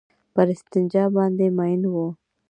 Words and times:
پر 0.33 0.47
استنجا 0.53 1.03
باندې 1.15 1.47
مئين 1.57 1.81
وو. 1.93 2.07